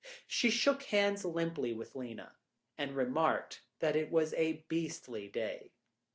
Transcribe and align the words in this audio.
She 0.25 0.49
shook 0.49 0.81
hands 0.81 1.23
limply 1.23 1.73
with 1.73 1.95
Lena, 1.95 2.33
and 2.75 2.95
remarked 2.95 3.61
that 3.81 3.95
it 3.95 4.09
was 4.09 4.33
a 4.33 4.65
beastly 4.67 5.27
day. 5.27 5.73